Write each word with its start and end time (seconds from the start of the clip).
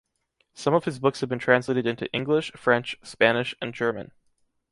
Some 0.55 0.73
of 0.73 0.85
his 0.85 0.97
books 0.97 1.19
have 1.19 1.29
been 1.29 1.37
translated 1.37 1.85
into 1.85 2.11
English, 2.11 2.51
French, 2.53 2.97
Spanish 3.03 3.53
and 3.61 3.71
German. 3.71 4.11